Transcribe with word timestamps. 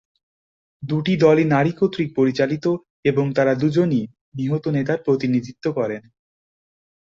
দুটি 0.83 1.13
দলই 1.17 1.45
নারী 1.47 1.71
কর্তৃক 1.71 2.09
পরিচালিত 2.15 2.65
এবং 3.05 3.25
তারা 3.33 3.53
দুজনই 3.55 4.03
নিহত 4.35 4.65
নেতার 4.75 4.99
প্রতিনিধিত্ব 5.05 5.65
করেন। 5.73 6.03